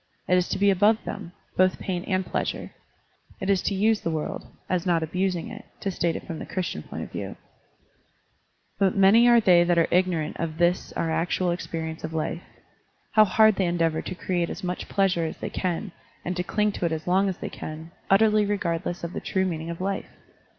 [0.27, 2.71] It is to be above them, both pain and pleasure.
[3.39, 6.45] It is to use the world, as not abusing it, to state it from the
[6.47, 7.35] Christian point of view.
[8.79, 12.41] But many are they that are ignorant of this our actual experience of life.
[13.11, 15.93] How bard they endeavor to create as much pleasure as they can Digitized by Google
[15.93, 17.37] THE WHEEL OP THE GOOD LAW I07 and to cling to it as long as
[17.37, 20.09] they can, utterly regardless of the true meaning of life!